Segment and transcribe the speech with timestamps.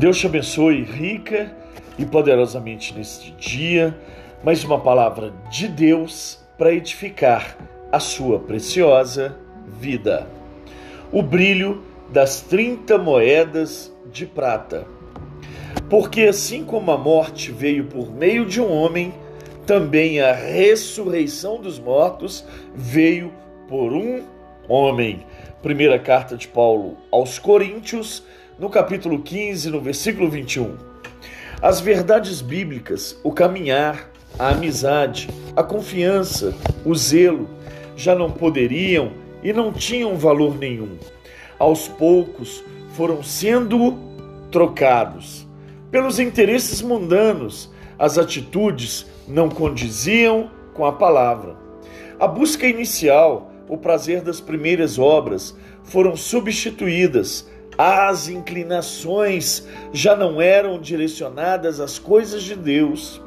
[0.00, 1.54] Deus te abençoe rica
[1.98, 3.94] e poderosamente neste dia.
[4.42, 7.54] Mais uma palavra de Deus para edificar
[7.92, 9.36] a sua preciosa
[9.78, 10.26] vida.
[11.12, 14.86] O brilho das 30 moedas de prata.
[15.90, 19.12] Porque assim como a morte veio por meio de um homem,
[19.66, 22.42] também a ressurreição dos mortos
[22.74, 23.30] veio
[23.68, 24.22] por um
[24.66, 25.26] homem.
[25.60, 28.24] Primeira carta de Paulo aos Coríntios,
[28.60, 30.76] no capítulo 15, no versículo 21.
[31.62, 37.48] As verdades bíblicas, o caminhar, a amizade, a confiança, o zelo,
[37.96, 40.98] já não poderiam e não tinham valor nenhum.
[41.58, 42.62] Aos poucos
[42.94, 43.98] foram sendo
[44.50, 45.48] trocados
[45.90, 51.56] pelos interesses mundanos, as atitudes não condiziam com a palavra.
[52.18, 57.48] A busca inicial, o prazer das primeiras obras, foram substituídas
[57.82, 63.22] as inclinações já não eram direcionadas às coisas de Deus.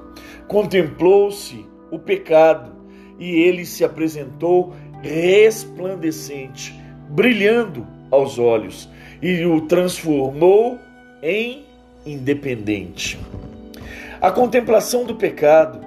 [0.48, 2.72] Contemplou-se o pecado
[3.18, 8.88] e ele se apresentou resplandecente, brilhando aos olhos,
[9.24, 10.78] e o transformou
[11.24, 11.66] em
[12.06, 13.20] independente.
[14.22, 15.80] A contemplação do pecado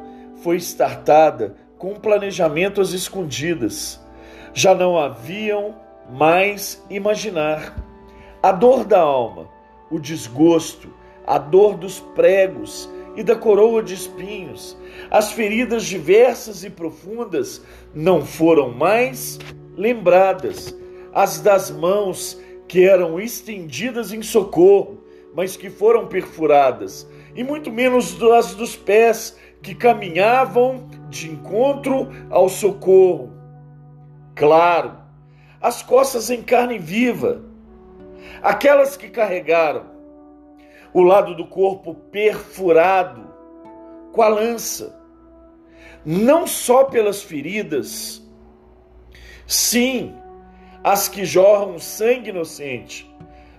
[0.42, 4.00] foi startada com planejamento às escondidas.
[4.52, 5.76] Já não haviam
[6.10, 7.85] mais imaginar
[8.46, 9.48] a dor da alma,
[9.90, 10.88] o desgosto,
[11.26, 14.78] a dor dos pregos e da coroa de espinhos,
[15.10, 17.60] as feridas diversas e profundas
[17.92, 19.36] não foram mais
[19.74, 20.72] lembradas,
[21.12, 25.02] as das mãos que eram estendidas em socorro,
[25.34, 32.48] mas que foram perfuradas, e muito menos as dos pés que caminhavam de encontro ao
[32.48, 33.32] socorro.
[34.36, 34.92] Claro,
[35.60, 37.42] as costas em carne viva,
[38.42, 39.86] aquelas que carregaram
[40.92, 43.26] o lado do corpo perfurado
[44.12, 44.98] com a lança,
[46.04, 48.22] não só pelas feridas,
[49.46, 50.14] sim,
[50.82, 53.14] as que jorram sangue inocente,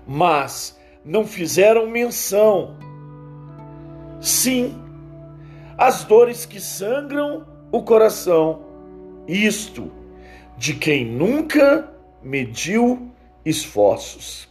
[0.08, 2.76] mas não fizeram menção,
[4.20, 4.76] sim,
[5.78, 8.64] as dores que sangram o coração,
[9.28, 9.92] isto
[10.58, 13.12] de quem nunca mediu
[13.46, 14.50] esforços.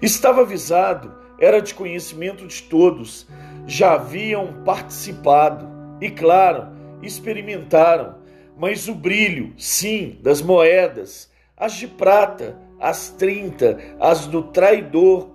[0.00, 3.26] Estava avisado, era de conhecimento de todos,
[3.66, 5.68] já haviam participado
[6.00, 6.68] e, claro,
[7.02, 8.16] experimentaram,
[8.56, 15.30] mas o brilho, sim, das moedas, as de prata, as trinta, as do traidor,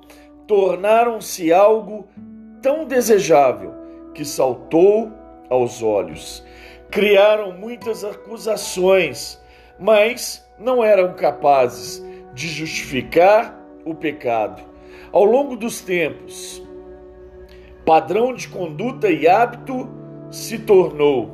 [0.46, 2.08] tornaram-se algo
[2.62, 3.74] tão desejável
[4.14, 5.12] que saltou
[5.50, 6.44] aos olhos.
[6.90, 9.40] Criaram muitas acusações,
[9.80, 13.58] mas não eram capazes de justificar
[13.90, 14.64] o pecado.
[15.12, 16.62] Ao longo dos tempos,
[17.86, 19.90] padrão de conduta e hábito
[20.32, 21.32] se tornou.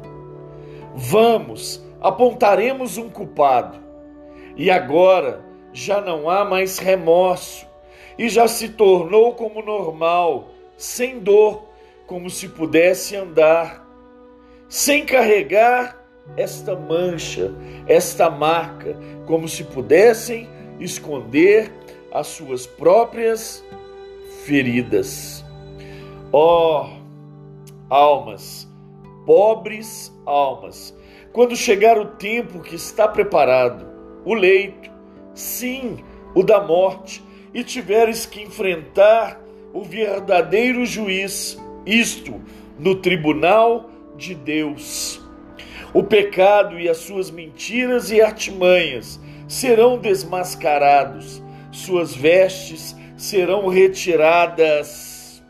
[0.96, 3.80] Vamos, apontaremos um culpado.
[4.56, 7.66] E agora já não há mais remorso
[8.18, 11.68] e já se tornou como normal, sem dor,
[12.06, 13.84] como se pudesse andar,
[14.70, 16.00] sem carregar
[16.38, 17.52] esta mancha,
[17.88, 20.47] esta marca, como se pudessem
[20.80, 21.72] esconder
[22.13, 23.66] as suas próprias
[24.46, 25.44] feridas.
[26.31, 26.90] Ó oh,
[27.90, 28.69] almas,
[29.25, 30.96] pobres almas,
[31.31, 33.88] quando chegar o tempo que está preparado,
[34.23, 34.91] o leito,
[35.34, 36.03] sim,
[36.35, 39.41] o da morte, e tiveres que enfrentar
[39.73, 42.40] o verdadeiro juiz, isto,
[42.78, 45.19] no tribunal de Deus.
[45.94, 55.44] O pecado e as suas mentiras e artimanhas serão desmascarados suas vestes serão retiradas.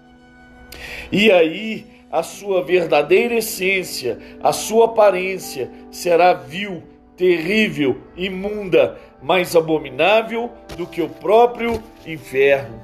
[1.11, 6.83] E aí a sua verdadeira essência, a sua aparência será vil,
[7.17, 12.81] terrível, imunda, mais abominável do que o próprio inferno.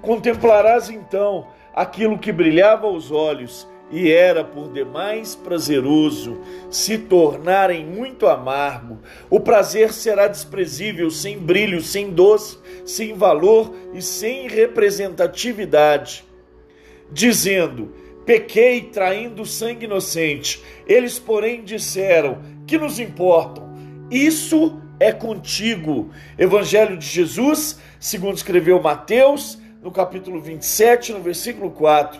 [0.00, 6.40] Contemplarás então aquilo que brilhava aos olhos e era por demais prazeroso,
[6.70, 8.98] se tornarem muito amargo.
[9.28, 16.24] O prazer será desprezível, sem brilho, sem doce, sem valor e sem representatividade.
[17.12, 17.94] Dizendo:
[18.24, 20.62] Pequei traindo sangue inocente.
[20.86, 23.70] Eles, porém, disseram: Que nos importam?
[24.10, 26.10] Isso é contigo.
[26.38, 32.18] Evangelho de Jesus, segundo escreveu Mateus, no capítulo 27, no versículo 4.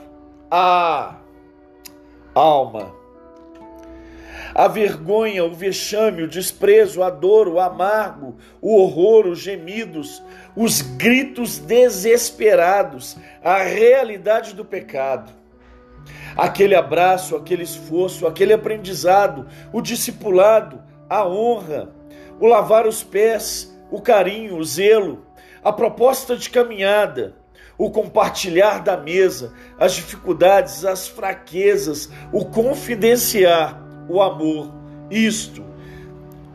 [0.51, 1.22] Ah!
[2.35, 2.95] Alma.
[4.55, 10.23] A vergonha, o vexame, o desprezo, a dor, o amargo, o horror, os gemidos,
[10.55, 15.33] os gritos desesperados, a realidade do pecado.
[16.37, 21.91] Aquele abraço, aquele esforço, aquele aprendizado, o discipulado, a honra,
[22.39, 25.27] o lavar os pés, o carinho, o zelo,
[25.65, 27.37] a proposta de caminhada,
[27.77, 34.73] o compartilhar da mesa, as dificuldades, as fraquezas, o confidenciar, o amor.
[35.11, 35.65] Isto,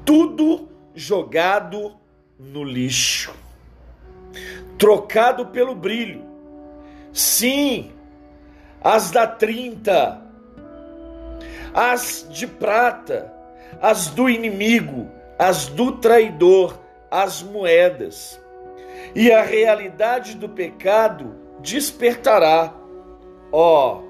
[0.06, 1.96] tudo jogado
[2.40, 3.34] no lixo,
[4.78, 6.25] trocado pelo brilho.
[7.12, 7.92] Sim,
[8.81, 10.22] as da 30,
[11.74, 13.31] as de prata,
[13.81, 16.80] as do inimigo, as do traidor,
[17.12, 18.40] as moedas.
[19.15, 22.74] E a realidade do pecado despertará.
[23.51, 24.07] Ó, oh,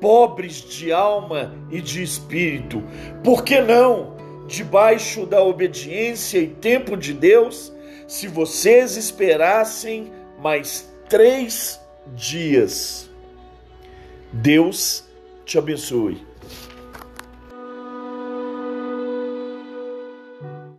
[0.00, 2.82] pobres de alma e de espírito,
[3.24, 4.16] por que não,
[4.46, 7.72] debaixo da obediência e tempo de Deus,
[8.06, 11.80] se vocês esperassem mais três
[12.14, 13.10] dias?
[14.32, 15.04] Deus
[15.44, 16.26] te abençoe.